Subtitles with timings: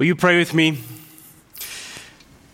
[0.00, 0.78] Will you pray with me?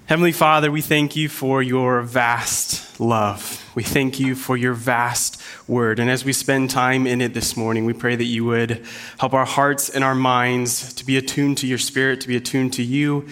[0.06, 3.64] Heavenly Father, we thank you for your vast love.
[3.76, 6.00] We thank you for your vast word.
[6.00, 8.84] And as we spend time in it this morning, we pray that you would
[9.18, 12.72] help our hearts and our minds to be attuned to your spirit, to be attuned
[12.72, 13.28] to you,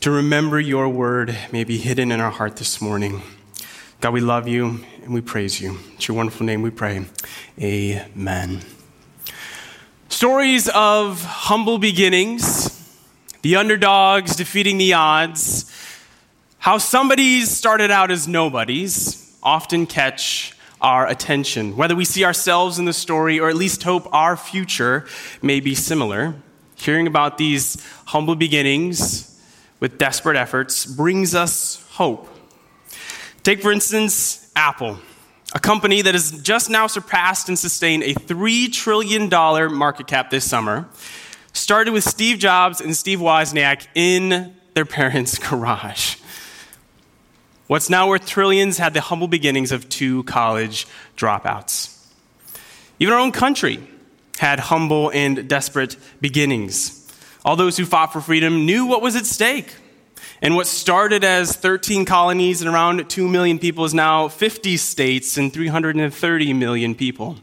[0.00, 3.20] to remember your word may be hidden in our heart this morning.
[4.00, 5.76] God, we love you and we praise you.
[5.96, 7.04] It's your wonderful name we pray.
[7.60, 8.62] Amen.
[10.08, 12.79] Stories of humble beginnings,
[13.42, 15.70] the underdogs defeating the odds,
[16.58, 21.76] how somebody's started out as nobodies often catch our attention.
[21.76, 25.06] Whether we see ourselves in the story or at least hope our future
[25.42, 26.34] may be similar,
[26.76, 29.26] hearing about these humble beginnings
[29.78, 32.28] with desperate efforts brings us hope.
[33.42, 34.98] Take, for instance, Apple,
[35.54, 39.28] a company that has just now surpassed and sustained a $3 trillion
[39.74, 40.88] market cap this summer.
[41.52, 46.16] Started with Steve Jobs and Steve Wozniak in their parents' garage.
[47.66, 51.96] What's now worth trillions had the humble beginnings of two college dropouts.
[52.98, 53.78] Even our own country
[54.38, 56.96] had humble and desperate beginnings.
[57.44, 59.74] All those who fought for freedom knew what was at stake.
[60.42, 65.36] And what started as 13 colonies and around 2 million people is now 50 states
[65.36, 67.36] and 330 million people.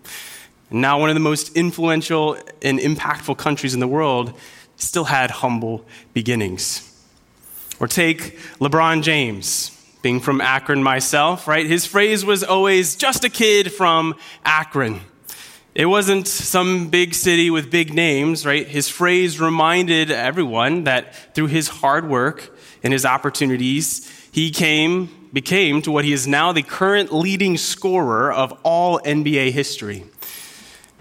[0.69, 4.33] Now, one of the most influential and impactful countries in the world
[4.75, 6.83] still had humble beginnings.
[7.79, 11.65] Or take LeBron James, being from Akron myself, right?
[11.65, 15.01] His phrase was always just a kid from Akron.
[15.73, 18.67] It wasn't some big city with big names, right?
[18.67, 25.81] His phrase reminded everyone that through his hard work and his opportunities, he came, became
[25.83, 30.03] to what he is now the current leading scorer of all NBA history.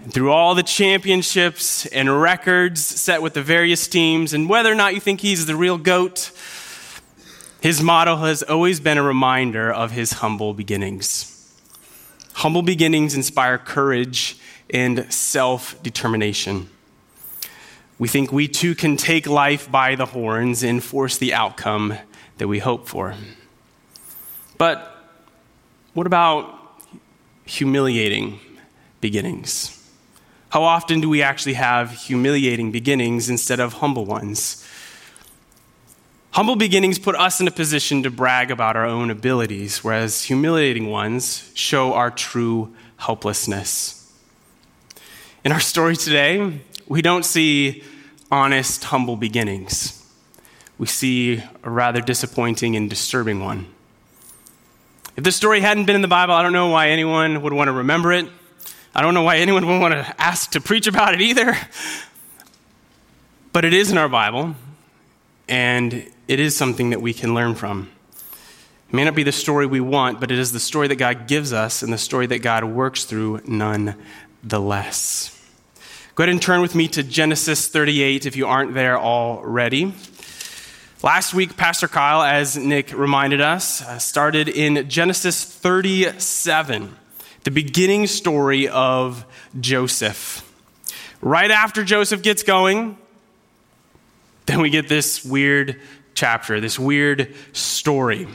[0.03, 4.75] And through all the championships and records set with the various teams, and whether or
[4.75, 6.31] not you think he's the real GOAT,
[7.61, 11.33] his motto has always been a reminder of his humble beginnings.
[12.33, 14.37] Humble beginnings inspire courage
[14.69, 16.69] and self determination.
[17.99, 21.95] We think we too can take life by the horns and force the outcome
[22.37, 23.15] that we hope for.
[24.57, 24.95] But
[25.93, 26.53] what about
[27.45, 28.39] humiliating
[29.01, 29.76] beginnings?
[30.49, 34.65] How often do we actually have humiliating beginnings instead of humble ones?
[36.31, 40.89] Humble beginnings put us in a position to brag about our own abilities, whereas humiliating
[40.89, 44.11] ones show our true helplessness.
[45.43, 47.83] In our story today, we don't see
[48.31, 50.05] honest, humble beginnings.
[50.77, 53.67] We see a rather disappointing and disturbing one.
[55.15, 57.67] If this story hadn't been in the Bible, I don't know why anyone would want
[57.69, 58.27] to remember it.
[58.97, 61.55] I don't know why anyone would want to ask to preach about it either.
[63.53, 64.55] But it is in our Bible,
[65.47, 67.91] and it is something that we can learn from.
[68.89, 71.27] It may not be the story we want, but it is the story that God
[71.27, 75.39] gives us and the story that God works through nonetheless.
[76.15, 79.93] Go ahead and turn with me to Genesis 38 if you aren't there already.
[81.03, 86.95] Last week, Pastor Kyle, as Nick reminded us, uh, started in Genesis 37,
[87.47, 89.25] the beginning story of
[89.57, 90.43] Joseph.
[91.21, 92.97] Right after Joseph gets going,
[94.47, 95.79] then we get this weird
[96.13, 98.27] chapter, this weird story.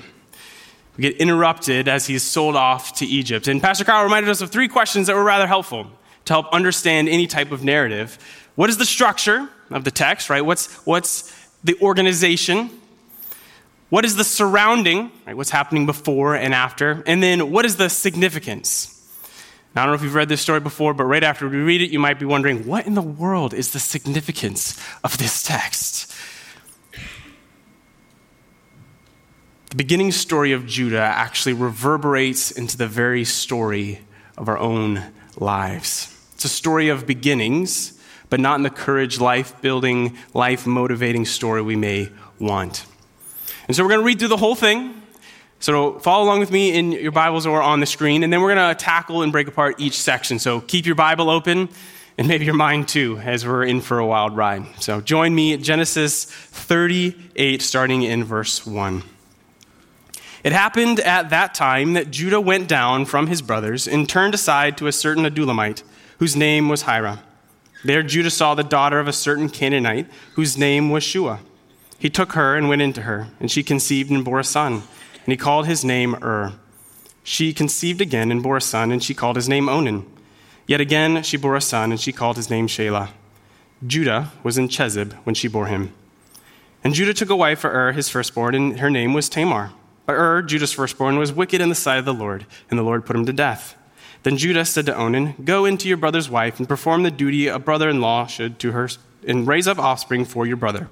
[0.96, 3.48] We get interrupted as he's sold off to Egypt.
[3.48, 5.90] And Pastor Kyle reminded us of three questions that were rather helpful
[6.24, 8.16] to help understand any type of narrative.
[8.54, 10.40] What is the structure of the text, right?
[10.40, 11.30] What's, what's
[11.62, 12.70] the organization?
[13.90, 15.36] What is the surrounding, right?
[15.36, 17.02] What's happening before and after?
[17.06, 19.00] And then what is the significance?
[19.74, 21.80] Now, I don't know if you've read this story before, but right after we read
[21.80, 26.12] it, you might be wondering, what in the world is the significance of this text?
[29.70, 34.00] The beginning story of Judah actually reverberates into the very story
[34.36, 35.02] of our own
[35.36, 36.14] lives.
[36.34, 41.62] It's a story of beginnings, but not in the courage, life building, life motivating story
[41.62, 42.84] we may want.
[43.66, 45.01] And so we're going to read through the whole thing.
[45.62, 48.52] So follow along with me in your Bibles or on the screen, and then we're
[48.52, 50.40] going to tackle and break apart each section.
[50.40, 51.68] So keep your Bible open
[52.18, 54.64] and maybe your mind too, as we're in for a wild ride.
[54.80, 59.04] So join me at Genesis 38, starting in verse 1.
[60.42, 64.76] It happened at that time that Judah went down from his brothers and turned aside
[64.78, 65.84] to a certain Adullamite
[66.18, 67.22] whose name was Hira.
[67.84, 71.38] There Judah saw the daughter of a certain Canaanite, whose name was Shua.
[72.00, 74.82] He took her and went into her, and she conceived and bore a son,
[75.24, 76.54] and he called his name Ur.
[77.22, 80.06] She conceived again and bore a son, and she called his name Onan.
[80.66, 83.10] Yet again she bore a son, and she called his name Shelah.
[83.86, 85.92] Judah was in Chezib when she bore him.
[86.84, 89.72] And Judah took a wife for Ur, his firstborn, and her name was Tamar.
[90.06, 93.06] But Ur, Judah's firstborn, was wicked in the sight of the Lord, and the Lord
[93.06, 93.76] put him to death.
[94.24, 97.58] Then Judah said to Onan, Go into your brother's wife and perform the duty a
[97.58, 98.88] brother in law should to her,
[99.26, 100.88] and raise up offspring for your brother.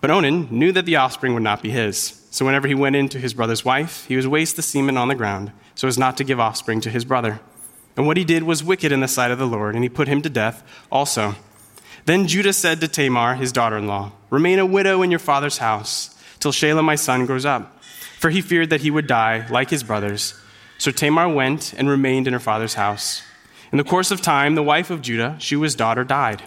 [0.00, 2.15] But Onan knew that the offspring would not be his.
[2.30, 5.08] So whenever he went in to his brother's wife, he would waste the semen on
[5.08, 7.40] the ground, so as not to give offspring to his brother.
[7.96, 10.08] And what he did was wicked in the sight of the Lord, and he put
[10.08, 11.34] him to death also.
[12.04, 15.58] Then Judah said to Tamar, his daughter in law, Remain a widow in your father's
[15.58, 17.82] house, till Shelah my son grows up.
[18.18, 20.34] For he feared that he would die, like his brothers.
[20.78, 23.22] So Tamar went and remained in her father's house.
[23.72, 26.42] In the course of time, the wife of Judah, Shua's daughter, died.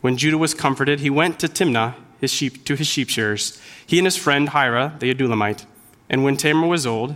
[0.00, 3.60] When Judah was comforted, he went to Timnah his sheep, to his sheep shearers,
[3.92, 5.66] he and his friend Hira, the Adullamite.
[6.08, 7.14] And when Tamar was old,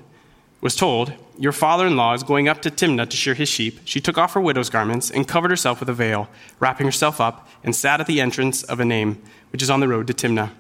[0.61, 3.81] was told, Your father in law is going up to Timnah to shear his sheep,
[3.87, 6.28] she took off her widow's garments and covered herself with a veil,
[6.61, 9.17] wrapping herself up, and sat at the entrance of Enaim,
[9.52, 10.50] which is on the road to Timnah.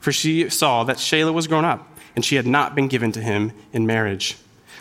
[0.00, 3.20] For she saw that Shelah was grown up, and she had not been given to
[3.20, 4.38] him in marriage.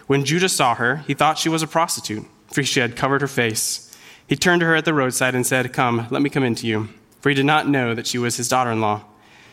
[0.07, 3.27] When Judah saw her, he thought she was a prostitute, for she had covered her
[3.27, 3.93] face.
[4.27, 6.65] He turned to her at the roadside and said, Come, let me come in to
[6.65, 6.87] you.
[7.19, 9.03] For he did not know that she was his daughter in law.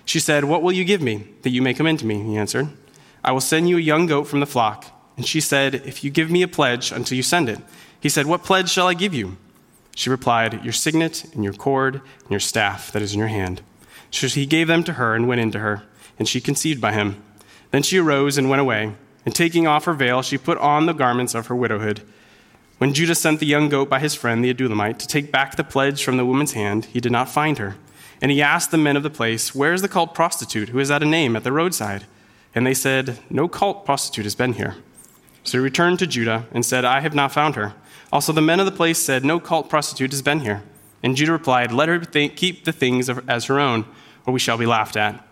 [0.05, 2.23] She said, What will you give me that you may come in to me?
[2.23, 2.69] He answered,
[3.25, 4.87] I will send you a young goat from the flock.
[5.17, 7.61] And she said, If you give me a pledge until you send it.
[8.01, 9.37] He said, What pledge shall I give you?
[9.95, 13.63] She replied, Your signet and your cord and your staff that is in your hand.
[14.11, 15.85] So he gave them to her and went into her,
[16.19, 17.23] and she conceived by him.
[17.71, 18.95] Then she arose and went away,
[19.25, 22.03] and taking off her veil, she put on the garments of her widowhood.
[22.79, 25.65] When Judah sent the young goat by his friend the Adullamite to take back the
[25.65, 27.77] pledge from the woman's hand, he did not find her.
[28.23, 30.93] And he asked the men of the place, Where is the cult prostitute who is
[30.93, 32.07] at Enaim at the roadside?
[32.55, 34.77] And they said, No cult prostitute has been here.
[35.43, 37.75] So he returned to Judah and said, I have not found her.
[38.13, 40.63] Also, the men of the place said, No cult prostitute has been here.
[41.03, 43.87] And Judah replied, Let her think, keep the things as her own,
[44.25, 45.27] or we shall be laughed at.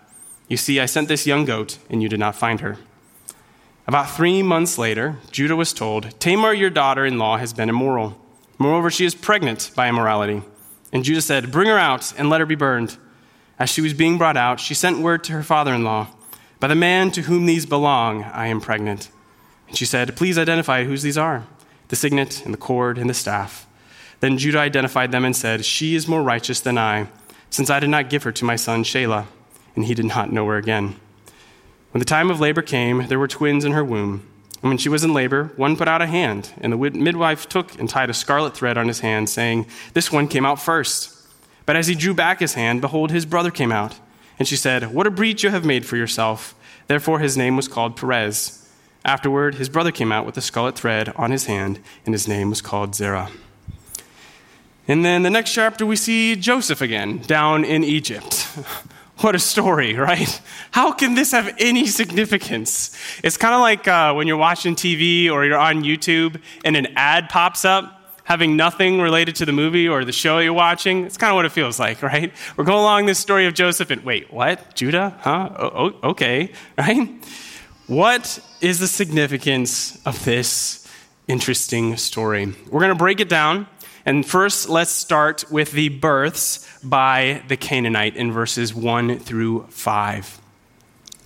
[0.49, 2.77] You see, I sent this young goat, and you did not find her.
[3.87, 8.21] About three months later, Judah was told, Tamar, your daughter in law, has been immoral.
[8.59, 10.43] Moreover, she is pregnant by immorality.
[10.93, 12.97] And Judah said, Bring her out and let her be burned.
[13.59, 16.09] As she was being brought out, she sent word to her father in law,
[16.59, 19.11] By the man to whom these belong, I am pregnant.
[19.69, 21.47] And she said, Please identify whose these are
[21.89, 23.67] the signet and the cord and the staff.
[24.21, 27.09] Then Judah identified them and said, She is more righteous than I,
[27.51, 29.27] since I did not give her to my son Shelah.
[29.75, 30.97] And he did not know her again.
[31.91, 34.30] When the time of labor came, there were twins in her womb.
[34.63, 37.79] And when she was in labor, one put out a hand, and the midwife took
[37.79, 41.17] and tied a scarlet thread on his hand, saying, This one came out first.
[41.65, 43.99] But as he drew back his hand, behold, his brother came out.
[44.39, 46.55] And she said, What a breach you have made for yourself.
[46.89, 48.69] Therefore his name was called Perez.
[49.05, 52.51] Afterward, his brother came out with a scarlet thread on his hand, and his name
[52.51, 53.31] was called Zerah.
[54.87, 58.49] And then the next chapter, we see Joseph again, down in Egypt.
[59.21, 60.41] What a story, right?
[60.71, 62.97] How can this have any significance?
[63.23, 66.87] It's kind of like uh, when you're watching TV or you're on YouTube and an
[66.97, 71.05] ad pops up having nothing related to the movie or the show you're watching.
[71.05, 72.33] It's kind of what it feels like, right?
[72.57, 74.75] We're going along this story of Joseph and wait, what?
[74.75, 75.15] Judah?
[75.21, 75.91] Huh?
[76.03, 77.11] Okay, right?
[77.89, 80.89] What is the significance of this
[81.29, 82.55] interesting story?
[82.71, 83.67] We're going to break it down.
[84.07, 90.41] And first, let's start with the births by the Canaanite in verses 1 through 5.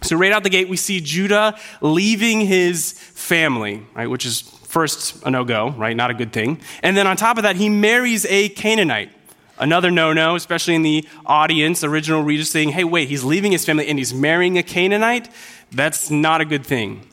[0.02, 5.24] So, right out the gate, we see Judah leaving his family, right, which is first
[5.24, 6.60] a no go, right, not a good thing.
[6.82, 9.10] And then on top of that, he marries a Canaanite.
[9.56, 13.64] Another no no, especially in the audience, original readers saying, hey, wait, he's leaving his
[13.64, 15.30] family and he's marrying a Canaanite?
[15.70, 17.08] That's not a good thing.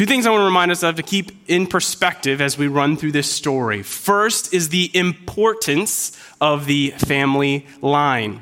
[0.00, 2.96] Two things I want to remind us of to keep in perspective as we run
[2.96, 3.82] through this story.
[3.82, 8.40] First is the importance of the family line.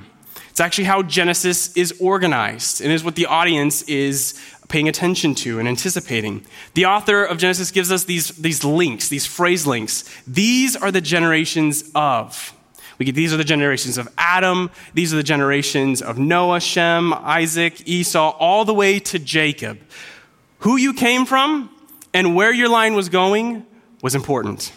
[0.50, 5.58] It's actually how Genesis is organized and is what the audience is paying attention to
[5.58, 6.46] and anticipating.
[6.74, 10.04] The author of Genesis gives us these, these links, these phrase links.
[10.28, 12.54] These are the generations of.
[12.98, 17.12] We get these are the generations of Adam, these are the generations of Noah, Shem,
[17.12, 19.80] Isaac, Esau, all the way to Jacob.
[20.60, 21.70] Who you came from
[22.12, 23.66] and where your line was going
[24.02, 24.72] was important.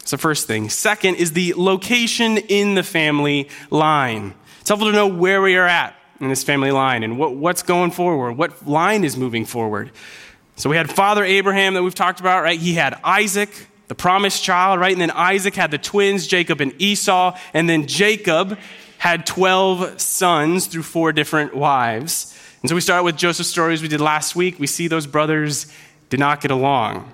[0.00, 0.68] It's the first thing.
[0.68, 4.34] Second is the location in the family line.
[4.60, 7.62] It's helpful to know where we are at in this family line and what, what's
[7.62, 9.90] going forward, what line is moving forward.
[10.56, 12.58] So we had Father Abraham that we've talked about, right?
[12.58, 13.50] He had Isaac,
[13.88, 14.92] the promised child, right?
[14.92, 17.36] And then Isaac had the twins, Jacob and Esau.
[17.52, 18.58] And then Jacob
[18.98, 22.35] had 12 sons through four different wives.
[22.66, 24.58] And so we start with Joseph's stories we did last week.
[24.58, 25.72] We see those brothers
[26.10, 27.08] did not get along.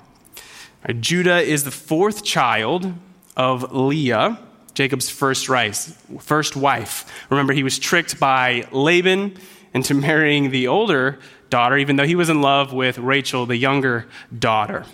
[0.89, 2.95] Right, Judah is the fourth child
[3.37, 4.39] of Leah,
[4.73, 7.05] Jacob's first, rice, first wife.
[7.29, 9.37] Remember, he was tricked by Laban
[9.75, 11.19] into marrying the older
[11.51, 14.87] daughter, even though he was in love with Rachel, the younger daughter.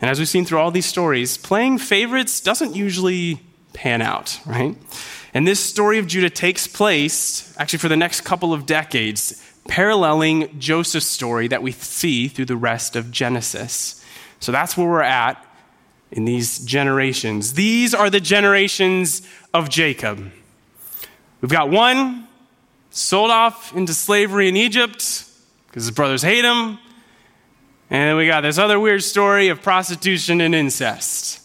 [0.00, 3.42] And as we've seen through all these stories, playing favorites doesn't usually
[3.74, 4.78] pan out, right?
[5.34, 10.58] And this story of Judah takes place actually for the next couple of decades, paralleling
[10.58, 14.04] Joseph's story that we see through the rest of Genesis.
[14.40, 15.46] So that's where we're at
[16.10, 17.52] in these generations.
[17.52, 19.22] These are the generations
[19.54, 20.28] of Jacob.
[21.40, 22.26] We've got one
[22.90, 25.24] sold off into slavery in Egypt
[25.68, 26.80] because his brothers hate him.
[27.90, 31.40] And then we got this other weird story of prostitution and incest.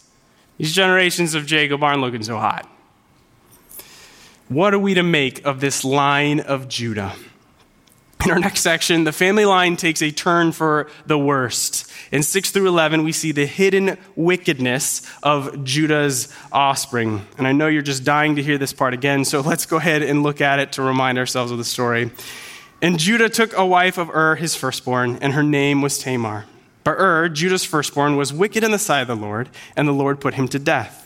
[0.58, 2.68] These generations of Jacob aren't looking so hot.
[4.48, 7.14] What are we to make of this line of Judah?
[8.24, 11.88] In our next section, the family line takes a turn for the worst.
[12.10, 17.24] In 6 through 11, we see the hidden wickedness of Judah's offspring.
[17.38, 20.02] And I know you're just dying to hear this part again, so let's go ahead
[20.02, 22.10] and look at it to remind ourselves of the story.
[22.82, 26.46] And Judah took a wife of Ur, his firstborn, and her name was Tamar.
[26.82, 30.20] But Ur, Judah's firstborn, was wicked in the sight of the Lord, and the Lord
[30.20, 31.05] put him to death.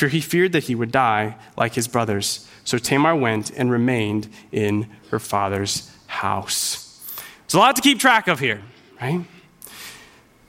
[0.00, 2.48] for he feared that he would die like his brothers.
[2.64, 6.98] So Tamar went and remained in her father's house.
[7.42, 8.62] There's a lot to keep track of here,
[8.98, 9.26] right?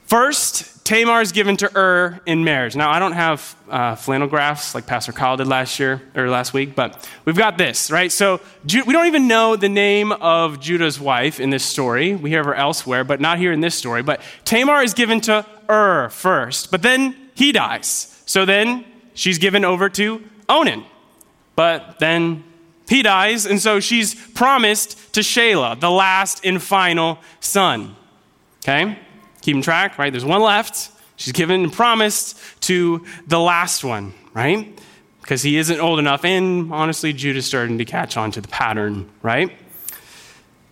[0.06, 2.78] First, Tamar is given to Ur in marriage.
[2.78, 6.54] Now, I don't have uh, flannel graphs like Pastor Kyle did last year or last
[6.54, 8.12] week, but we've got this, right?
[8.12, 12.16] So we don't even know the name of Judah's wife in this story.
[12.16, 14.02] We hear her elsewhere, but not here in this story.
[14.02, 18.22] But Tamar is given to Ur first, but then he dies.
[18.26, 18.86] So then
[19.22, 20.84] she's given over to Onan.
[21.56, 22.44] But then
[22.90, 27.96] he dies, and so she's promised to Shelah, the last and final son.
[28.64, 28.98] Okay?
[29.42, 30.12] Keeping track, right?
[30.12, 30.90] There's one left.
[31.18, 34.80] She's given and promised to the last one, right?
[35.22, 36.26] Because he isn't old enough.
[36.26, 39.52] And honestly, Judah's starting to catch on to the pattern, right?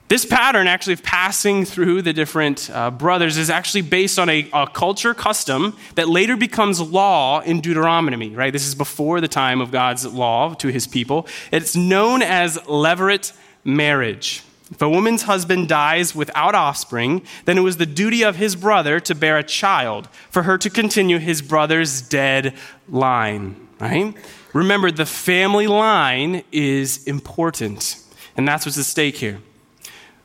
[0.09, 4.49] This pattern, actually, of passing through the different uh, brothers, is actually based on a,
[4.51, 8.51] a, culture custom that later becomes law in Deuteronomy, right?
[8.51, 11.27] This is before the time of God's law to his people.
[11.51, 14.41] It's known as levirate marriage.
[14.71, 18.99] If a woman's husband dies without offspring, then it was the duty of his brother
[19.01, 22.55] to bear a child, for her to continue his brother's dead
[22.87, 24.15] line, right?
[24.53, 27.97] Remember, the family line is important,
[28.35, 29.39] and that's what's at stake here.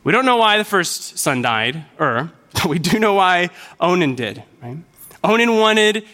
[0.05, 3.51] We don't know why the first son died, Ur, er, but we do know why
[3.81, 4.77] Onan did, right?
[5.25, 6.05] Onan wanted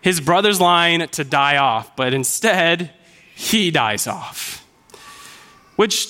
[0.00, 2.90] his brother's line to die off, but instead,
[3.34, 4.66] he dies off.
[5.76, 6.08] Which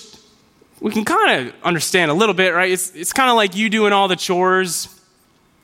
[0.81, 2.71] we can kind of understand a little bit, right?
[2.71, 4.89] It's, it's kind of like you doing all the chores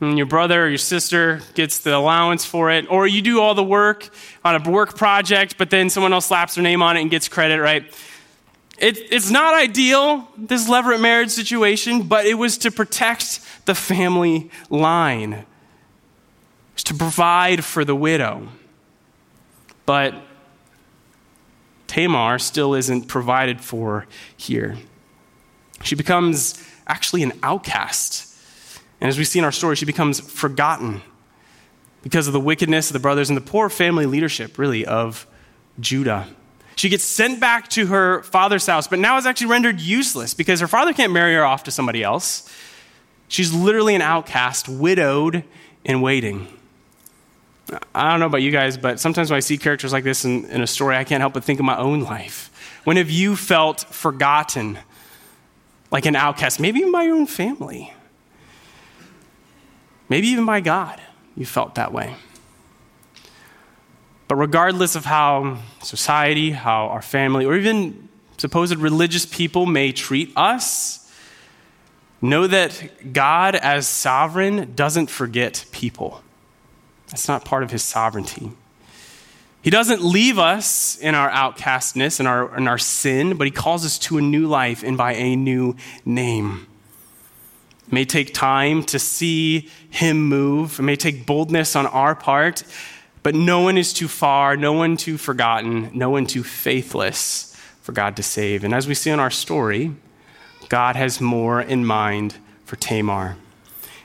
[0.01, 3.55] and your brother or your sister gets the allowance for it, or you do all
[3.55, 4.09] the work
[4.45, 7.29] on a work project, but then someone else slaps their name on it and gets
[7.29, 7.85] credit, right?
[8.83, 14.51] It, it's not ideal, this levirate marriage situation, but it was to protect the family
[14.71, 15.47] line, it
[16.75, 18.49] was to provide for the widow.
[19.87, 20.15] But
[21.87, 24.77] Tamar still isn't provided for here.
[25.85, 28.37] She becomes actually an outcast.
[29.01, 31.03] And as we see in our story, she becomes forgotten
[32.03, 35.25] because of the wickedness of the brothers and the poor family leadership, really, of
[35.79, 36.27] Judah.
[36.77, 40.61] She gets sent back to her father's house, but now is actually rendered useless because
[40.61, 42.51] her father can't marry her off to somebody else.
[43.29, 45.45] She's literally an outcast, widowed
[45.85, 46.49] and waiting.
[47.95, 50.45] I don't know about you guys, but sometimes when I see characters like this in,
[50.47, 52.51] in a story, I can't help but think of my own life.
[52.85, 54.79] When have you felt forgotten?
[55.93, 57.93] like an outcast, maybe even by your own family,
[60.09, 61.01] maybe even by God.
[61.37, 62.17] You felt that way.
[64.33, 68.09] But regardless of how society, how our family, or even
[68.39, 71.07] supposed religious people may treat us,
[72.23, 76.23] know that God, as sovereign, doesn't forget people.
[77.09, 78.53] That's not part of his sovereignty.
[79.61, 83.85] He doesn't leave us in our outcastness and our, in our sin, but He calls
[83.85, 86.69] us to a new life and by a new name.
[87.87, 92.65] It may take time to see Him move, it may take boldness on our part,
[93.23, 97.93] but no one is too far, no one too forgotten, no one too faithless for
[97.93, 98.65] God to save.
[98.65, 99.95] And as we see in our story,
[100.69, 103.37] God has more in mind for Tamar.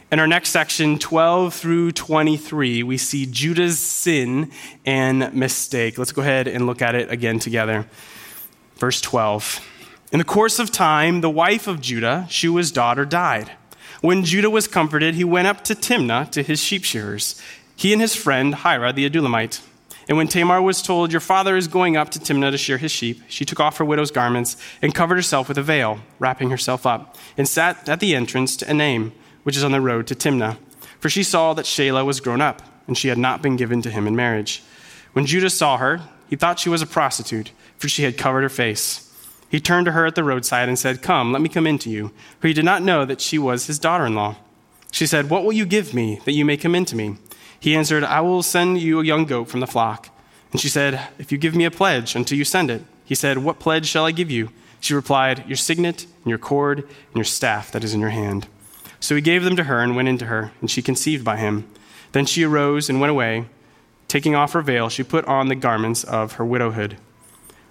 [0.09, 4.51] In our next section, 12 through 23, we see Judah's sin
[4.86, 5.97] and mistake.
[5.97, 7.86] Let's go ahead and look at it again together.
[8.77, 9.59] Verse 12.
[10.13, 13.51] In the course of time, the wife of Judah, Shua's daughter, died.
[14.00, 17.41] When Judah was comforted, he went up to Timnah to his sheep shearers,
[17.77, 19.62] he and his friend Hira the Adullamite.
[20.10, 22.91] And when Tamar was told, Your father is going up to Timnah to shear his
[22.91, 26.86] sheep, she took off her widow's garments and covered herself with a veil, wrapping herself
[26.86, 29.13] up, and sat at the entrance to Enaim
[29.48, 30.57] which is on the road to Timnah.
[31.00, 33.89] For she saw that Shelah was grown up, and she had not been given to
[33.89, 34.62] him in marriage.
[35.13, 38.50] When Judah saw her, he thought she was a prostitute, for she had covered her
[38.50, 39.10] face.
[39.48, 41.89] He turned to her at the roadside and said, Come, let me come in to
[41.89, 44.36] you, for he did not know that she was his daughter in law.
[44.91, 47.15] She said, What will you give me that you may come in to me?
[47.60, 50.10] He answered, I will send you a young goat from the flock.
[50.52, 52.84] And she said, If you give me a pledge until you send it.
[53.04, 54.50] He said, What pledge shall I give you?
[54.80, 58.48] She replied, Your signet, and your cord, and your staff that is in your hand.
[59.00, 61.68] So he gave them to her and went into her, and she conceived by him.
[62.12, 63.46] Then she arose and went away.
[64.08, 66.98] Taking off her veil, she put on the garments of her widowhood.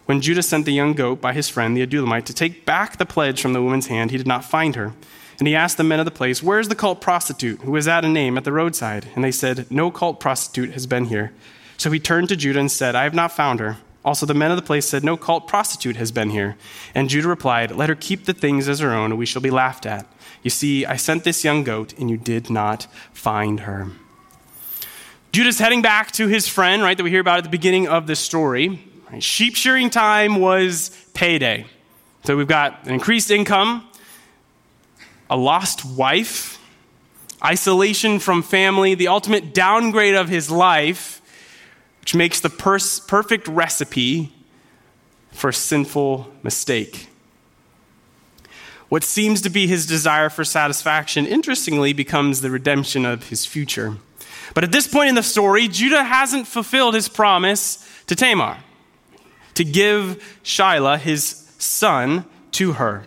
[0.05, 3.07] When Judah sent the young goat by his friend the Adullamite to take back the
[3.07, 4.93] pledge from the woman's hand, he did not find her.
[5.39, 7.89] And he asked the men of the place, Where is the cult prostitute who was
[7.89, 9.09] at Enaim at the roadside?
[9.15, 11.33] And they said, No cult prostitute has been here.
[11.77, 13.79] So he turned to Judah and said, I have not found her.
[14.05, 16.57] Also, the men of the place said, No cult prostitute has been here.
[16.95, 19.51] And Judah replied, Let her keep the things as her own, and we shall be
[19.51, 20.07] laughed at.
[20.43, 23.89] You see, I sent this young goat, and you did not find her.
[25.33, 28.07] Judah's heading back to his friend, right, that we hear about at the beginning of
[28.07, 28.81] this story.
[29.19, 31.67] Sheep shearing time was payday.
[32.25, 33.87] So we've got an increased income,
[35.29, 36.59] a lost wife,
[37.45, 41.21] isolation from family, the ultimate downgrade of his life,
[42.01, 44.33] which makes the perfect recipe
[45.33, 47.09] for sinful mistake.
[48.89, 53.97] What seems to be his desire for satisfaction, interestingly, becomes the redemption of his future.
[54.55, 58.59] But at this point in the story, Judah hasn't fulfilled his promise to Tamar
[59.55, 63.05] to give Shelah, his son, to her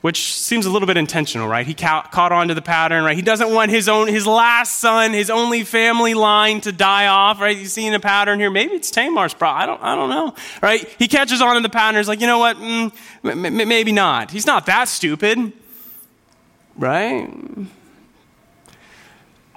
[0.00, 1.66] which seems a little bit intentional, right?
[1.66, 3.14] He ca- caught on to the pattern, right?
[3.16, 7.40] He doesn't want his own, his last son, his only family line to die off,
[7.40, 7.56] right?
[7.56, 8.50] You seeing a pattern here?
[8.50, 9.62] Maybe it's Tamar's problem.
[9.62, 10.88] I don't, I don't know, right?
[10.98, 11.98] He catches on to the pattern.
[11.98, 12.56] He's like, you know what?
[12.56, 12.92] Mm,
[13.24, 14.30] m- m- maybe not.
[14.30, 15.52] He's not that stupid,
[16.76, 17.28] right?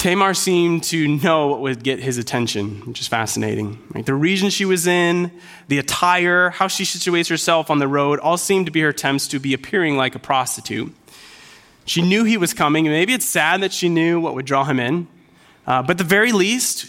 [0.03, 3.81] Tamar seemed to know what would get his attention, which is fascinating.
[3.95, 4.05] Right?
[4.05, 5.31] The region she was in,
[5.69, 9.29] the attire, how she situates herself on the road, all seemed to be her attempts
[9.29, 10.93] to be appearing like a prostitute.
[11.85, 14.65] She knew he was coming, and maybe it's sad that she knew what would draw
[14.65, 15.07] him in.
[15.65, 16.85] Uh, but at the very least,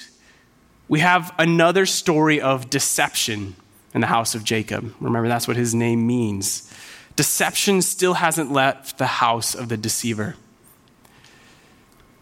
[0.88, 3.55] we have another story of deception
[3.94, 4.92] in the house of Jacob.
[4.98, 6.68] Remember, that's what his name means.
[7.14, 10.35] Deception still hasn't left the house of the deceiver.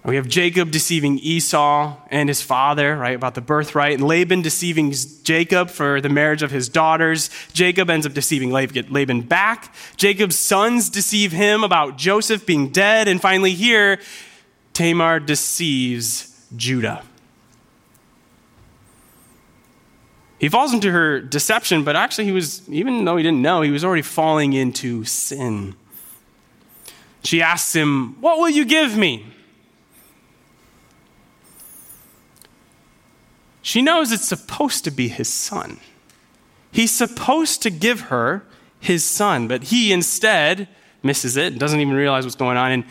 [0.05, 4.93] We have Jacob deceiving Esau and his father, right, about the birthright, and Laban deceiving
[5.23, 7.31] Jacob for the marriage of his daughters.
[7.53, 9.73] Jacob ends up deceiving Laban back.
[9.97, 13.07] Jacob's sons deceive him about Joseph being dead.
[13.07, 14.01] And finally, here,
[14.73, 17.05] Tamar deceives Judah.
[20.41, 23.71] He falls into her deception, but actually, he was, even though he didn't know, he
[23.71, 25.77] was already falling into sin.
[27.23, 29.27] She asks him, What will you give me?
[33.63, 35.79] She knows it's supposed to be his son.
[36.71, 38.45] He's supposed to give her
[38.81, 40.69] his son, but he instead
[41.03, 42.85] misses it, doesn't even realize what's going on, and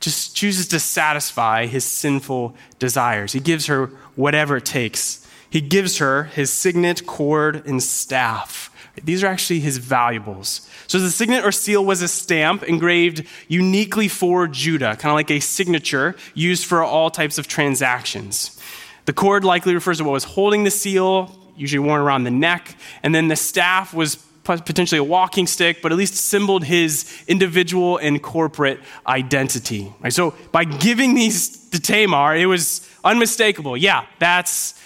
[0.00, 3.32] just chooses to satisfy his sinful desires.
[3.32, 5.26] He gives her whatever it takes.
[5.48, 8.70] He gives her his signet, cord, and staff.
[9.02, 10.68] These are actually his valuables.
[10.86, 15.30] So the signet or seal was a stamp engraved uniquely for Judah, kind of like
[15.30, 18.60] a signature used for all types of transactions.
[19.04, 22.76] The cord likely refers to what was holding the seal, usually worn around the neck,
[23.02, 27.98] and then the staff was potentially a walking stick, but at least symboled his individual
[27.98, 29.92] and corporate identity.
[30.00, 30.12] Right?
[30.12, 33.76] So by giving these to Tamar, it was unmistakable.
[33.76, 34.80] Yeah, that's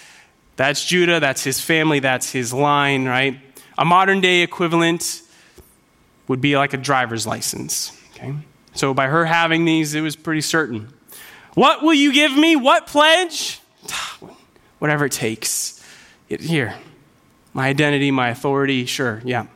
[0.55, 3.39] that's Judah, that's his family, that's his line, right?
[3.77, 5.21] A modern day equivalent
[6.27, 7.91] would be like a driver's license.
[8.15, 8.33] Okay?
[8.73, 10.91] So by her having these, it was pretty certain.
[11.53, 12.55] What will you give me?
[12.55, 13.61] What pledge?
[14.79, 15.83] Whatever it takes.
[16.27, 16.75] Here,
[17.53, 19.47] my identity, my authority, sure, yeah.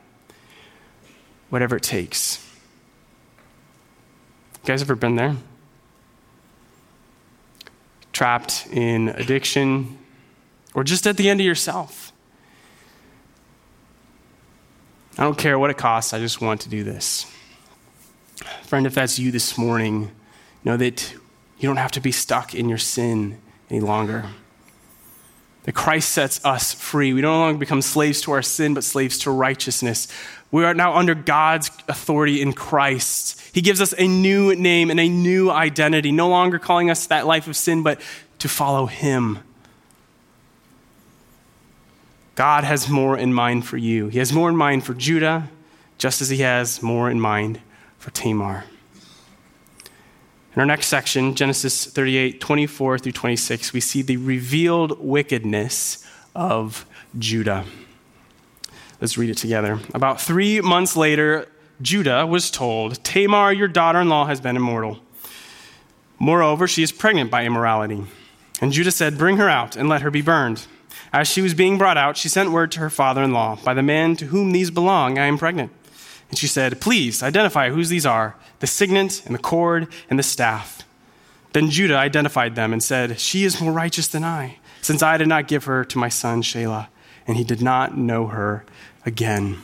[1.50, 2.46] Whatever it takes.
[4.63, 5.36] You guys ever been there?
[8.13, 9.98] Trapped in addiction,
[10.74, 12.13] or just at the end of yourself.
[15.17, 17.26] I don't care what it costs, I just want to do this.
[18.63, 20.12] Friend, if that's you this morning,
[20.63, 21.13] know that
[21.62, 23.38] You don't have to be stuck in your sin
[23.71, 24.25] any longer.
[25.63, 27.13] That Christ sets us free.
[27.13, 30.07] We no longer become slaves to our sin, but slaves to righteousness.
[30.51, 33.39] We are now under God's authority in Christ.
[33.53, 37.25] He gives us a new name and a new identity, no longer calling us that
[37.25, 38.01] life of sin, but
[38.39, 39.39] to follow Him.
[42.36, 44.07] God has more in mind for you.
[44.07, 45.49] He has more in mind for Judah,
[45.97, 47.62] just as He has more in mind
[47.97, 48.65] for Tamar.
[50.53, 56.85] In our next section, Genesis 38, 24 through 26, we see the revealed wickedness of
[57.17, 57.63] Judah.
[58.99, 59.79] Let's read it together.
[59.93, 61.47] About three months later,
[61.81, 64.99] Judah was told, Tamar, your daughter in law, has been immortal.
[66.19, 68.03] Moreover, she is pregnant by immorality.
[68.59, 70.67] And Judah said, Bring her out and let her be burned.
[71.13, 73.73] As she was being brought out, she sent word to her father in law, By
[73.73, 75.71] the man to whom these belong, I am pregnant.
[76.29, 80.24] And she said, Please identify whose these are the signet and the cord and the
[80.24, 80.84] staff.
[81.54, 85.28] Then Judah identified them and said, She is more righteous than I, since I did
[85.28, 86.88] not give her to my son Shelah.
[87.28, 88.65] And he did not know her
[89.06, 89.58] again.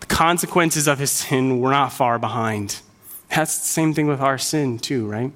[0.00, 2.80] The consequences of his sin were not far behind.
[3.30, 5.32] That's the same thing with our sin, too, right?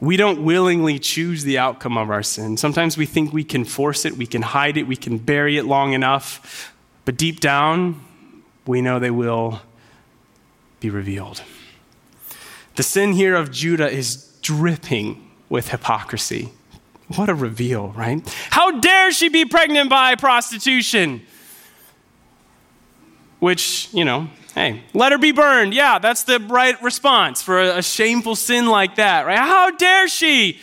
[0.00, 2.56] We don't willingly choose the outcome of our sin.
[2.56, 5.64] Sometimes we think we can force it, we can hide it, we can bury it
[5.64, 6.72] long enough
[7.04, 8.00] but deep down,
[8.66, 9.60] we know they will
[10.82, 11.42] be revealed.
[12.74, 16.50] The sin here of Judah is dripping with hypocrisy.
[17.16, 18.22] What a reveal, right?
[18.50, 21.22] How dare she be pregnant by prostitution?
[23.38, 25.74] Which, you know, hey, let her be burned.
[25.74, 29.38] Yeah, that's the right response for a, shameful sin like that, right?
[29.38, 30.58] How dare she?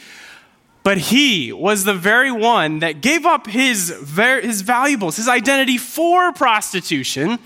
[0.84, 6.34] But he was the very one that gave up his, his valuables, his identity for
[6.34, 7.38] prostitution,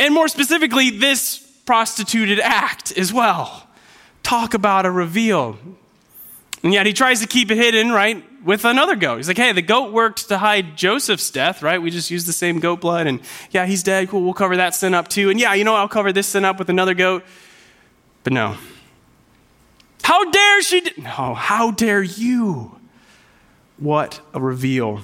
[0.00, 3.68] and more specifically, this prostituted act as well.
[4.24, 5.58] Talk about a reveal.
[6.62, 9.18] And yet he tries to keep it hidden, right, with another goat.
[9.18, 11.80] He's like, hey, the goat worked to hide Joseph's death, right?
[11.80, 14.08] We just used the same goat blood, and yeah, he's dead.
[14.08, 15.30] Cool, we'll cover that sin up too.
[15.30, 17.24] And yeah, you know, I'll cover this sin up with another goat.
[18.24, 18.56] But no,
[20.02, 20.80] how dare she?
[20.80, 20.92] D-?
[20.98, 22.76] No, how dare you?
[23.78, 25.00] What a reveal.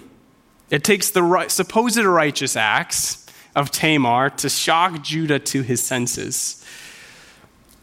[0.68, 3.25] It takes the right, supposed righteous acts
[3.56, 6.62] of Tamar to shock Judah to his senses.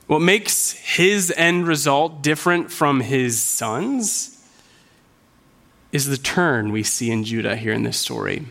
[0.05, 4.29] What makes his end result different from his sons
[5.91, 8.45] is the turn we see in Judah here in this story.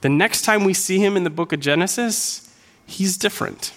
[0.00, 2.50] The next time we see him in the book of Genesis,
[2.86, 3.74] he's different.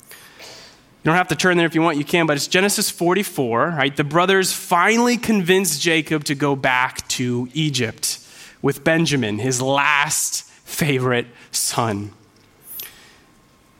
[0.00, 3.68] You don't have to turn there if you want, you can, but it's Genesis 44,
[3.68, 3.94] right?
[3.94, 8.18] The brothers finally convince Jacob to go back to Egypt
[8.60, 12.12] with Benjamin, his last favorite son.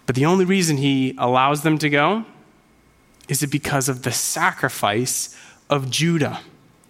[0.06, 2.24] But the only reason he allows them to go
[3.28, 5.36] is it because of the sacrifice
[5.70, 6.40] of Judah.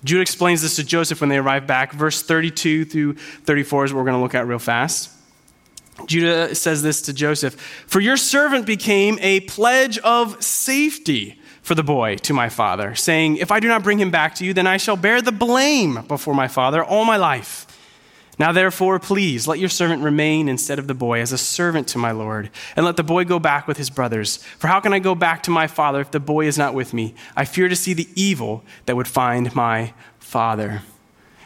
[0.02, 1.92] Judah explains this to Joseph when they arrive back.
[1.92, 5.10] Verse 32 through 34 is what we're going to look at real fast.
[6.06, 7.54] Judah says this to Joseph
[7.86, 13.38] For your servant became a pledge of safety for the boy to my father, saying,
[13.38, 16.02] If I do not bring him back to you, then I shall bear the blame
[16.08, 17.66] before my father all my life.
[18.38, 21.98] Now, therefore, please let your servant remain instead of the boy as a servant to
[21.98, 24.38] my Lord, and let the boy go back with his brothers.
[24.58, 26.92] For how can I go back to my father if the boy is not with
[26.92, 27.14] me?
[27.36, 30.82] I fear to see the evil that would find my father.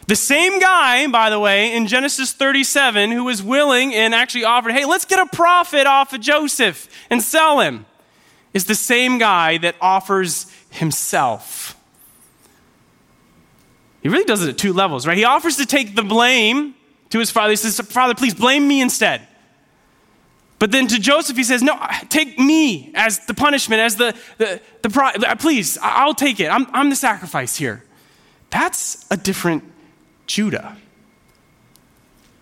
[0.06, 4.72] The same guy, by the way, in Genesis 37, who was willing and actually offered,
[4.72, 7.84] hey, let's get a profit off of Joseph and sell him,
[8.54, 11.78] is the same guy that offers himself.
[14.00, 15.18] He really does it at two levels, right?
[15.18, 16.74] He offers to take the blame
[17.10, 17.50] to his father.
[17.50, 19.26] He says, Father, please blame me instead.
[20.58, 24.60] But then to Joseph, he says, No, take me as the punishment, as the, the,
[24.82, 26.48] the uh, please, I'll take it.
[26.48, 27.84] I'm, I'm the sacrifice here.
[28.50, 29.64] That's a different
[30.26, 30.76] Judah.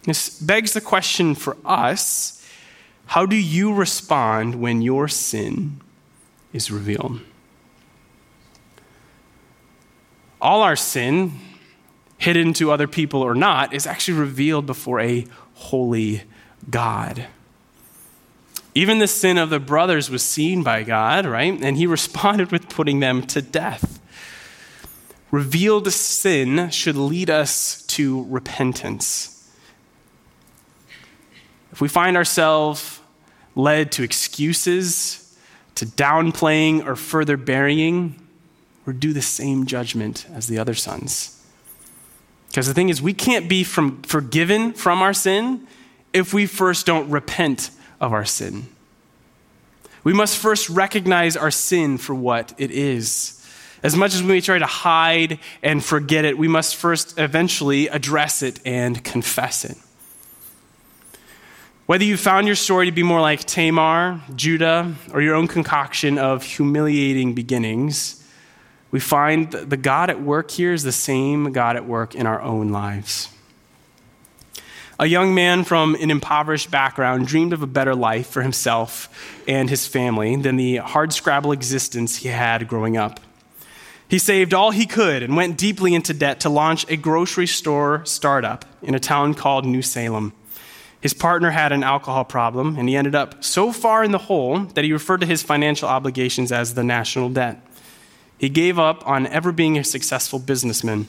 [0.05, 2.33] This begs the question for us
[3.07, 5.81] how do you respond when your sin
[6.52, 7.20] is revealed?
[10.40, 11.33] All our sin,
[12.18, 16.22] hidden to other people or not, is actually revealed before a holy
[16.70, 17.26] God.
[18.74, 21.59] Even the sin of the brothers was seen by God, right?
[21.62, 23.96] And he responded with putting them to death
[25.31, 29.50] revealed sin should lead us to repentance.
[31.72, 33.00] If we find ourselves
[33.55, 35.37] led to excuses,
[35.74, 38.26] to downplaying, or further burying,
[38.87, 41.36] we're due the same judgment as the other sons.
[42.57, 45.66] Because the thing is, we can't be from, forgiven from our sin
[46.14, 47.69] if we first don't repent
[48.01, 48.69] of our sin.
[50.05, 53.47] we must first recognize our sin for what it is.
[53.83, 57.88] As much as we may try to hide and forget it, we must first eventually
[57.88, 59.77] address it and confess it.
[61.85, 66.16] Whether you found your story to be more like Tamar, Judah, or your own concoction
[66.16, 68.26] of humiliating beginnings,
[68.96, 72.40] we find the God at work here is the same God at work in our
[72.40, 73.28] own lives.
[74.98, 79.68] A young man from an impoverished background dreamed of a better life for himself and
[79.68, 83.20] his family than the hardscrabble existence he had growing up.
[84.09, 88.00] He saved all he could and went deeply into debt to launch a grocery store
[88.06, 90.32] startup in a town called New Salem.
[91.02, 94.61] His partner had an alcohol problem, and he ended up so far in the hole
[94.61, 97.61] that he referred to his financial obligations as the national debt.
[98.38, 101.07] He gave up on ever being a successful businessman,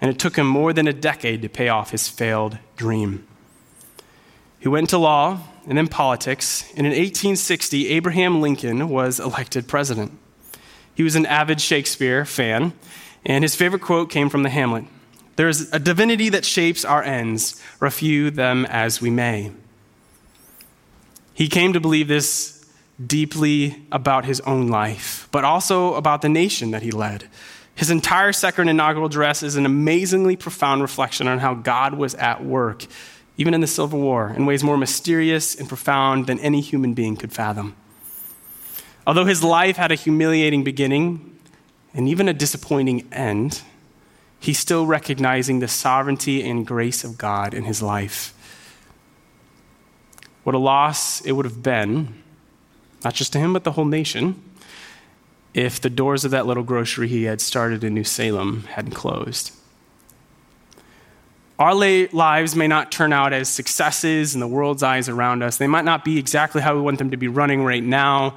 [0.00, 3.26] and it took him more than a decade to pay off his failed dream.
[4.58, 10.12] He went into law and then politics, and in 1860, Abraham Lincoln was elected president.
[10.94, 12.72] He was an avid Shakespeare fan,
[13.24, 14.84] and his favorite quote came from the Hamlet
[15.38, 19.52] there is a divinity that shapes our ends, refute them as we may.
[21.32, 22.57] He came to believe this
[23.04, 27.28] deeply about his own life, but also about the nation that he led.
[27.74, 32.44] His entire second inaugural address is an amazingly profound reflection on how God was at
[32.44, 32.84] work,
[33.36, 37.16] even in the Civil War, in ways more mysterious and profound than any human being
[37.16, 37.76] could fathom.
[39.06, 41.38] Although his life had a humiliating beginning
[41.94, 43.62] and even a disappointing end,
[44.40, 48.34] he's still recognizing the sovereignty and grace of God in his life.
[50.42, 52.22] What a loss it would have been,
[53.04, 54.42] not just to him, but the whole nation,
[55.54, 59.52] if the doors of that little grocery he had started in New Salem hadn't closed.
[61.58, 65.56] Our lives may not turn out as successes in the world's eyes around us.
[65.56, 68.36] They might not be exactly how we want them to be running right now,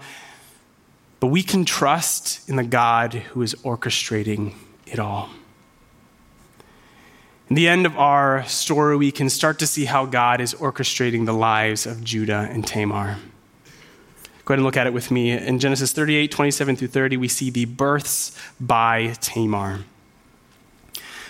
[1.19, 4.53] but we can trust in the God who is orchestrating
[4.87, 5.29] it all.
[7.47, 11.27] In the end of our story, we can start to see how God is orchestrating
[11.27, 13.17] the lives of Judah and Tamar.
[14.45, 15.31] Go ahead and look at it with me.
[15.31, 19.81] In Genesis 38, 27 through 30, we see the births by Tamar.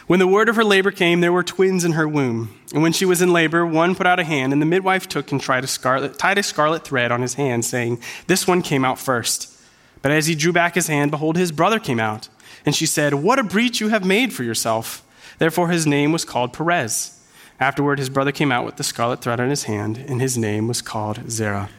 [0.07, 2.53] When the word of her labor came, there were twins in her womb.
[2.73, 5.31] And when she was in labor, one put out a hand, and the midwife took
[5.31, 8.99] and a scarlet, tied a scarlet thread on his hand, saying, This one came out
[8.99, 9.57] first.
[10.01, 12.27] But as he drew back his hand, behold, his brother came out.
[12.65, 15.03] And she said, What a breach you have made for yourself.
[15.37, 17.19] Therefore, his name was called Perez.
[17.59, 20.67] Afterward, his brother came out with the scarlet thread on his hand, and his name
[20.67, 21.69] was called Zerah.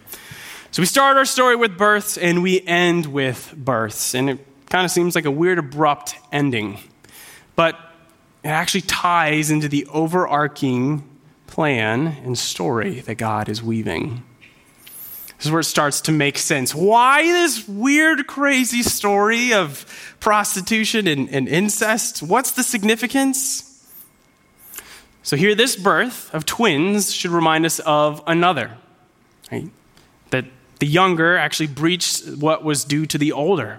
[0.73, 4.15] So we start our story with births, and we end with births.
[4.15, 4.39] And it
[4.71, 6.79] kind of seems like a weird, abrupt ending.
[7.55, 7.75] But
[8.43, 11.07] it actually ties into the overarching
[11.47, 14.23] plan and story that God is weaving.
[15.37, 16.75] This is where it starts to make sense.
[16.75, 19.85] Why this weird, crazy story of
[20.21, 22.23] prostitution and, and incest?
[22.23, 23.69] What's the significance?
[25.23, 28.79] So, here, this birth of twins should remind us of another,
[29.51, 29.69] right?
[30.31, 30.47] That
[30.83, 33.79] the younger actually breached what was due to the older,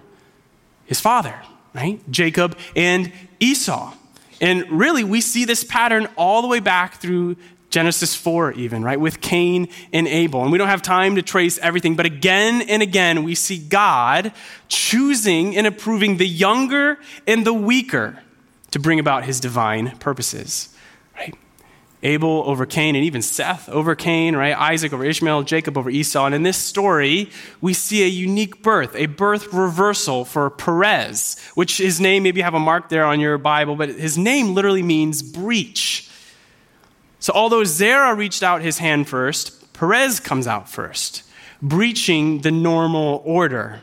[0.85, 1.35] his father,
[1.73, 1.99] right?
[2.09, 3.11] Jacob and
[3.41, 3.93] Esau.
[4.39, 7.35] And really, we see this pattern all the way back through
[7.69, 10.43] Genesis 4, even, right, with Cain and Abel.
[10.43, 14.31] And we don't have time to trace everything, but again and again, we see God
[14.69, 18.17] choosing and approving the younger and the weaker
[18.71, 20.73] to bring about his divine purposes,
[21.17, 21.35] right?
[22.03, 24.55] Abel over Cain, and even Seth over Cain, right?
[24.55, 26.25] Isaac over Ishmael, Jacob over Esau.
[26.25, 31.77] And in this story, we see a unique birth, a birth reversal for Perez, which
[31.77, 34.83] his name, maybe you have a mark there on your Bible, but his name literally
[34.83, 36.09] means breach
[37.23, 41.23] so, although Zerah reached out his hand first, Perez comes out first,
[41.61, 43.79] breaching the normal order,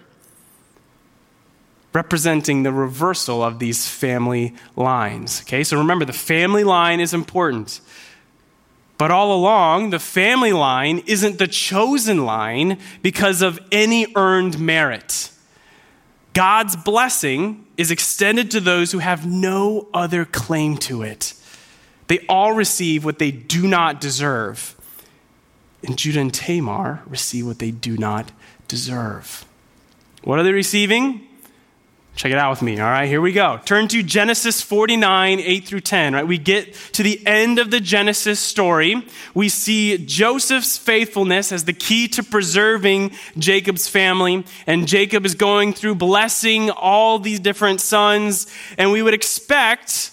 [1.94, 5.40] representing the reversal of these family lines.
[5.40, 7.80] Okay, so remember, the family line is important.
[9.00, 15.30] But all along, the family line isn't the chosen line because of any earned merit.
[16.34, 21.32] God's blessing is extended to those who have no other claim to it.
[22.08, 24.76] They all receive what they do not deserve.
[25.82, 28.32] And Judah and Tamar receive what they do not
[28.68, 29.46] deserve.
[30.24, 31.26] What are they receiving?
[32.20, 32.78] Check it out with me.
[32.78, 33.59] All right, here we go.
[33.64, 36.12] Turn to Genesis 49, 8 through 10.
[36.12, 39.06] Right, we get to the end of the Genesis story.
[39.33, 45.72] We see Joseph's faithfulness as the key to preserving Jacob's family, and Jacob is going
[45.72, 48.46] through blessing all these different sons.
[48.76, 50.11] And we would expect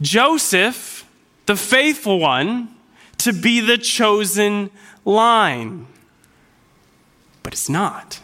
[0.00, 1.06] Joseph,
[1.44, 2.74] the faithful one,
[3.18, 4.70] to be the chosen
[5.04, 5.86] line.
[7.42, 8.20] But it's not.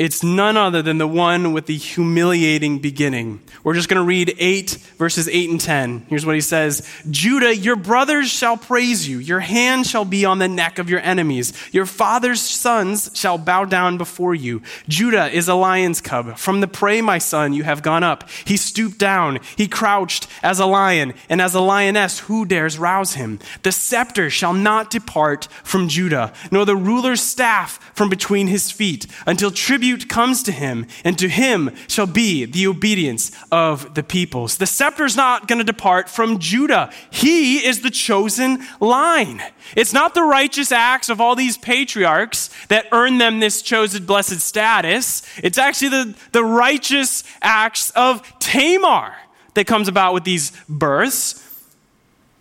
[0.00, 3.42] It's none other than the one with the humiliating beginning.
[3.62, 6.06] We're just going to read 8, verses 8 and 10.
[6.08, 9.18] Here's what he says Judah, your brothers shall praise you.
[9.18, 11.52] Your hand shall be on the neck of your enemies.
[11.70, 14.62] Your father's sons shall bow down before you.
[14.88, 16.38] Judah is a lion's cub.
[16.38, 18.26] From the prey, my son, you have gone up.
[18.46, 19.38] He stooped down.
[19.54, 23.38] He crouched as a lion, and as a lioness, who dares rouse him?
[23.64, 29.06] The scepter shall not depart from Judah, nor the ruler's staff from between his feet,
[29.26, 34.02] until tribute tribute comes to him, and to him shall be the obedience of the
[34.02, 34.58] peoples.
[34.58, 36.90] The scepter is not going to depart from Judah.
[37.10, 39.42] He is the chosen line.
[39.76, 44.40] It's not the righteous acts of all these patriarchs that earn them this chosen blessed
[44.40, 45.22] status.
[45.42, 49.14] It's actually the, the righteous acts of Tamar
[49.54, 51.46] that comes about with these births.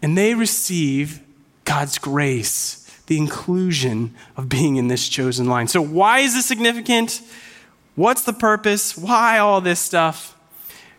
[0.01, 1.21] And they receive
[1.65, 2.78] God's grace
[3.09, 5.67] the inclusion of being in this chosen line.
[5.67, 7.21] So, why is this significant?
[7.95, 8.97] What's the purpose?
[8.97, 10.37] Why all this stuff?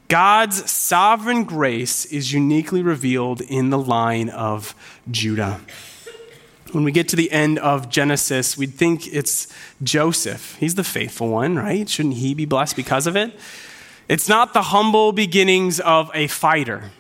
[0.08, 4.74] God's sovereign grace is uniquely revealed in the line of
[5.08, 5.60] Judah.
[6.72, 9.46] When we get to the end of Genesis, we'd think it's
[9.82, 10.56] Joseph.
[10.58, 11.88] He's the faithful one, right?
[11.88, 13.38] Shouldn't he be blessed because of it?
[14.08, 16.90] It's not the humble beginnings of a fighter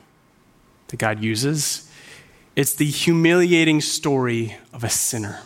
[0.88, 1.89] that God uses.
[2.60, 5.40] It's the humiliating story of a sinner.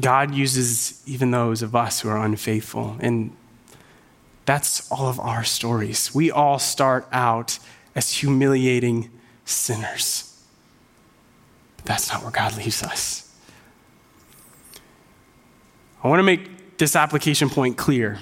[0.00, 2.96] God uses even those of us who are unfaithful.
[2.98, 3.36] And
[4.46, 6.14] that's all of our stories.
[6.14, 7.58] We all start out
[7.94, 9.10] as humiliating
[9.44, 10.42] sinners.
[11.76, 13.30] But that's not where God leaves us.
[16.02, 18.18] I want to make this application point clear.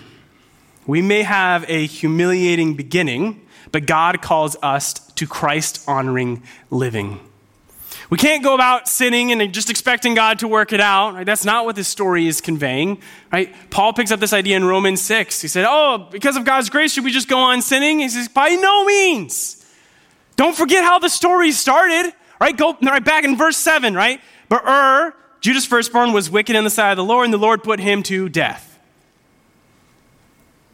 [0.88, 3.45] We may have a humiliating beginning
[3.76, 7.20] but God calls us to Christ honoring living.
[8.08, 11.12] We can't go about sinning and just expecting God to work it out.
[11.12, 11.26] Right?
[11.26, 13.02] That's not what this story is conveying.
[13.30, 13.54] Right?
[13.68, 15.42] Paul picks up this idea in Romans 6.
[15.42, 17.98] He said, Oh, because of God's grace, should we just go on sinning?
[17.98, 19.62] He says, By no means.
[20.36, 22.14] Don't forget how the story started.
[22.40, 22.56] Right?
[22.56, 24.22] Go right back in verse 7, right?
[24.48, 27.62] But Ur, Judah's firstborn, was wicked in the sight of the Lord, and the Lord
[27.62, 28.65] put him to death.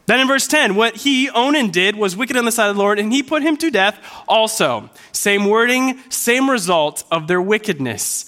[0.05, 2.81] Then in verse 10, what he, Onan, did was wicked on the side of the
[2.81, 4.89] Lord, and he put him to death also.
[5.13, 8.25] Same wording, same result of their wickedness.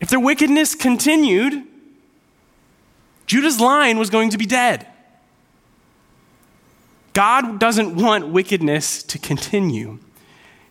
[0.00, 1.62] If their wickedness continued,
[3.26, 4.86] Judah's line was going to be dead.
[7.12, 9.98] God doesn't want wickedness to continue.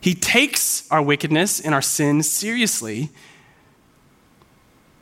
[0.01, 3.09] He takes our wickedness and our sin seriously.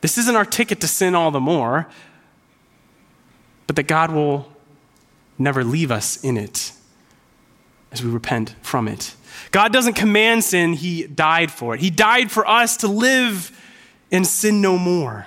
[0.02, 1.88] This isn't our ticket to sin all the more,
[3.66, 4.51] but that God will
[5.38, 6.72] never leave us in it
[7.90, 9.14] as we repent from it.
[9.50, 11.80] God doesn't command sin, He died for it.
[11.80, 13.58] He died for us to live
[14.10, 15.26] and sin no more.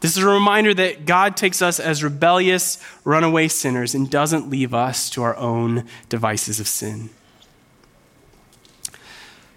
[0.00, 4.72] This is a reminder that God takes us as rebellious, runaway sinners and doesn't leave
[4.72, 7.10] us to our own devices of sin.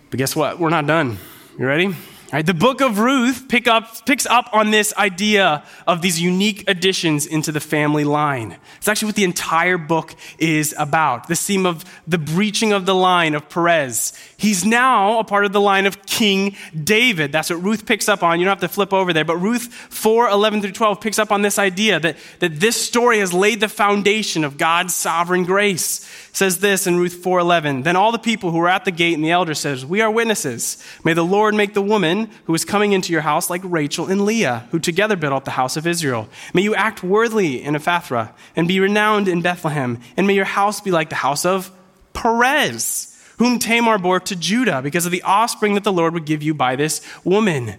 [0.09, 0.59] But guess what?
[0.59, 1.17] We're not done.
[1.57, 1.95] You ready?
[2.33, 6.67] Right, the book of Ruth pick up, picks up on this idea of these unique
[6.67, 8.57] additions into the family line.
[8.77, 11.27] It's actually what the entire book is about.
[11.27, 14.13] The theme of the breaching of the line of Perez.
[14.35, 17.31] He's now a part of the line of King David.
[17.31, 18.39] That's what Ruth picks up on.
[18.39, 19.25] You don't have to flip over there.
[19.25, 23.19] But Ruth 4 11 through 12 picks up on this idea that, that this story
[23.19, 27.83] has laid the foundation of God's sovereign grace says this in Ruth 4:11.
[27.83, 30.11] Then all the people who were at the gate and the elder says, "We are
[30.11, 30.77] witnesses.
[31.03, 34.25] May the Lord make the woman who is coming into your house like Rachel and
[34.25, 36.27] Leah, who together built up the house of Israel.
[36.53, 40.81] May you act worthily in Ephrathah and be renowned in Bethlehem, and may your house
[40.81, 41.71] be like the house of
[42.13, 43.09] Perez."
[43.39, 46.53] Whom Tamar bore to Judah because of the offspring that the Lord would give you
[46.53, 47.75] by this woman.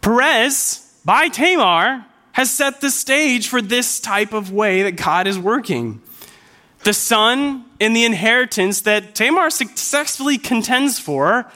[0.00, 5.38] Perez, by Tamar, has set the stage for this type of way that God is
[5.38, 6.00] working
[6.84, 11.50] the son and the inheritance that Tamar successfully contends for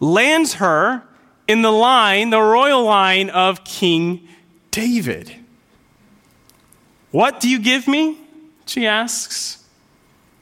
[0.00, 1.02] lands her
[1.46, 4.26] in the line, the royal line of King
[4.70, 5.36] David.
[7.10, 8.18] What do you give me?
[8.66, 9.64] She asks.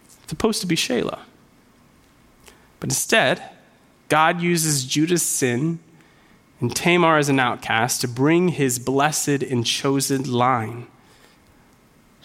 [0.07, 1.21] It's supposed to be Shelah.
[2.81, 3.43] But instead,
[4.09, 5.81] God uses Judah's sin
[6.61, 10.87] and Tamar as an outcast to bring his blessed and chosen line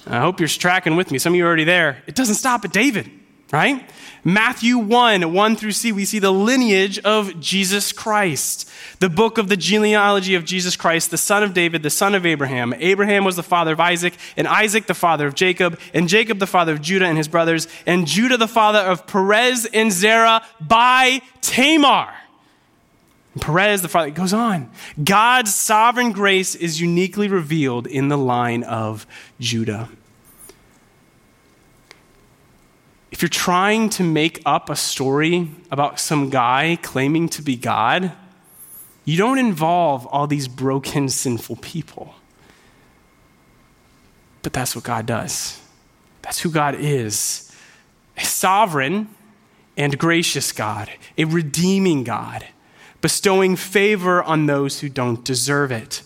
[0.05, 1.17] I hope you're tracking with me.
[1.17, 2.03] Some of you are already there.
[2.07, 3.09] It doesn't stop at David,
[3.53, 3.87] right?
[4.23, 8.67] Matthew 1, 1 through C, we see the lineage of Jesus Christ.
[8.99, 12.25] The book of the genealogy of Jesus Christ, the son of David, the son of
[12.25, 12.73] Abraham.
[12.79, 16.47] Abraham was the father of Isaac, and Isaac the father of Jacob, and Jacob the
[16.47, 21.21] father of Judah and his brothers, and Judah the father of Perez and Zerah by
[21.41, 22.11] Tamar.
[23.39, 24.71] Perez, the father, it goes on.
[25.03, 29.05] God's sovereign grace is uniquely revealed in the line of
[29.39, 29.89] Judah.
[33.13, 38.11] If you're trying to make up a story about some guy claiming to be God,
[39.05, 42.15] you don't involve all these broken, sinful people.
[44.41, 45.61] But that's what God does.
[46.23, 47.51] That's who God is
[48.17, 49.09] a sovereign
[49.77, 52.47] and gracious God, a redeeming God,
[52.99, 56.01] bestowing favor on those who don't deserve it.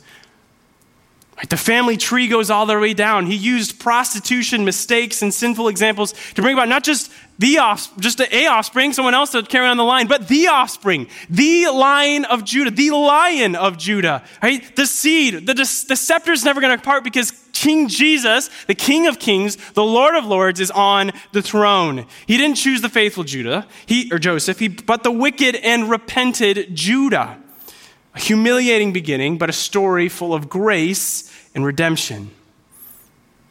[1.37, 3.27] Right, the family tree goes all the way down.
[3.27, 8.19] He used prostitution, mistakes, and sinful examples to bring about not just the offspring, just
[8.19, 12.43] a offspring, someone else to carry on the line, but the offspring, the line of
[12.43, 14.23] Judah, the lion of Judah.
[14.41, 14.75] Right?
[14.75, 19.05] The seed, the, the scepter is never going to part because King Jesus, the King
[19.05, 22.07] of Kings, the Lord of Lords, is on the throne.
[22.25, 26.75] He didn't choose the faithful Judah, he or Joseph, he, but the wicked and repented
[26.75, 27.37] Judah.
[28.15, 31.26] A humiliating beginning, but a story full of grace
[31.57, 32.29] and redemption.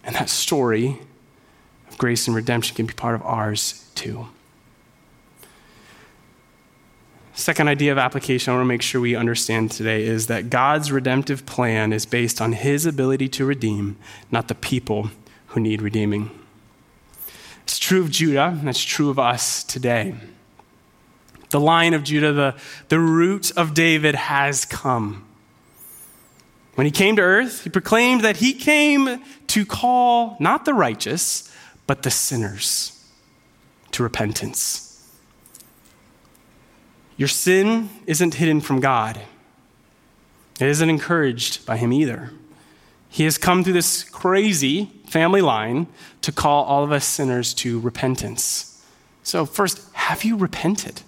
[0.05, 1.01] And that story
[1.91, 4.29] of grace and redemption can be part of ours too.
[7.35, 10.93] Second idea of application I want to make sure we understand today is that God's
[10.93, 13.97] redemptive plan is based on his ability to redeem,
[14.31, 15.11] not the people
[15.49, 16.31] who need redeeming.
[17.65, 20.15] It's true of Judah, and it's true of us today
[21.51, 22.55] the line of Judah, the,
[22.89, 25.26] the root of David has come.
[26.77, 31.51] When he came to earth, he proclaimed that he came to call not the righteous,
[31.87, 33.03] but the sinners
[33.93, 34.83] to repentance.
[37.17, 39.19] Your sin isn't hidden from God,
[40.61, 42.31] it isn't encouraged by him either.
[43.09, 45.87] He has come through this crazy family line
[46.21, 48.85] to call all of us sinners to repentance.
[49.23, 51.01] So, first, have you repented?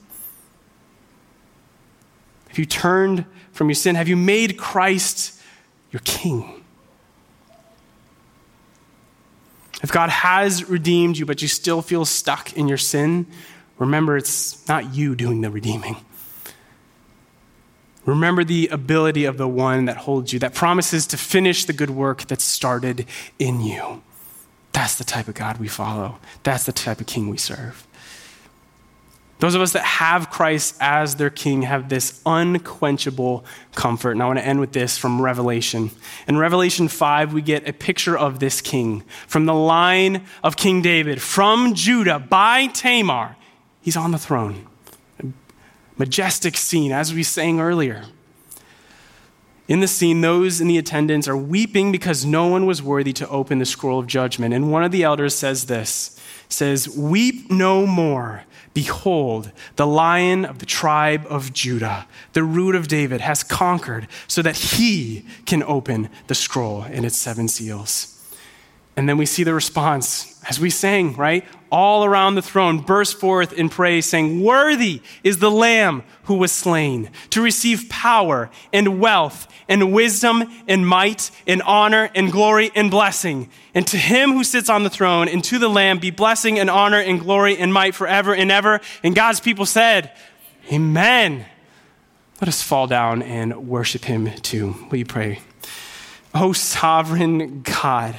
[2.49, 3.97] Have you turned from your sin?
[3.97, 5.38] Have you made Christ
[5.91, 6.65] your king?
[9.83, 13.27] If God has redeemed you, but you still feel stuck in your sin,
[13.79, 15.97] remember it's not you doing the redeeming.
[18.05, 21.91] Remember the ability of the one that holds you, that promises to finish the good
[21.91, 23.07] work that started
[23.39, 24.03] in you.
[24.73, 26.19] That's the type of God we follow.
[26.43, 27.88] That's the type of king we serve.
[29.41, 34.13] Those of us that have Christ as their king have this unquenchable comfort.
[34.13, 35.93] And I want to end with this from Revelation.
[36.27, 40.83] In Revelation 5, we get a picture of this king from the line of King
[40.83, 43.37] David, from Judah, by Tamar.
[43.81, 44.67] He's on the throne.
[45.23, 45.27] A
[45.97, 48.07] majestic scene, as we sang earlier.
[49.69, 53.29] In the scene, those in the attendance are weeping because no one was worthy to
[53.29, 54.53] open the scroll of judgment.
[54.53, 56.19] And one of the elders says this
[56.49, 58.45] says, Weep no more.
[58.75, 64.43] Behold, the lion of the tribe of Judah, the root of David, has conquered so
[64.43, 68.18] that he can open the scroll and its seven seals.
[68.99, 71.45] And then we see the response as we sang, right?
[71.71, 76.51] All around the throne burst forth in praise, saying, Worthy is the Lamb who was
[76.51, 82.91] slain to receive power and wealth and wisdom and might and honor and glory and
[82.91, 83.49] blessing.
[83.73, 86.69] And to him who sits on the throne and to the Lamb be blessing and
[86.69, 88.81] honor and glory and might forever and ever.
[89.05, 90.11] And God's people said,
[90.73, 91.47] Amen.
[92.41, 94.75] Let us fall down and worship him too.
[94.91, 95.39] Will you pray?
[96.35, 98.17] Oh, sovereign God.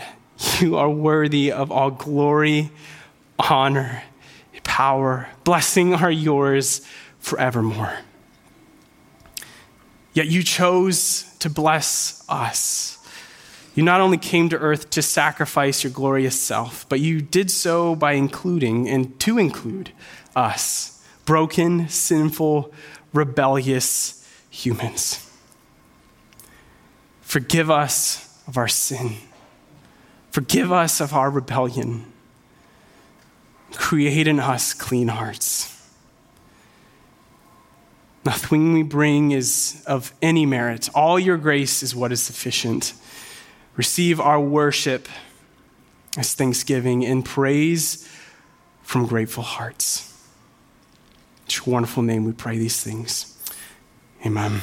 [0.60, 2.72] You are worthy of all glory,
[3.38, 4.04] honor,
[4.64, 5.28] power.
[5.44, 6.82] Blessing are yours
[7.20, 7.98] forevermore.
[10.14, 12.98] Yet you chose to bless us.
[13.76, 17.96] You not only came to earth to sacrifice your glorious self, but you did so
[17.96, 19.92] by including and to include
[20.36, 22.74] us, broken, sinful,
[23.14, 25.30] rebellious humans.
[27.22, 29.16] Forgive us of our sin
[30.32, 32.06] Forgive us of our rebellion.
[33.74, 35.76] Create in us clean hearts.
[38.26, 40.90] Nothing we bring is of any merit.
[40.94, 42.94] All your grace is what is sufficient.
[43.76, 45.08] Receive our worship
[46.18, 48.08] as thanksgiving and praise
[48.84, 50.06] from grateful hearts.
[51.48, 53.38] In your wonderful name we pray these things.
[54.26, 54.60] Amen.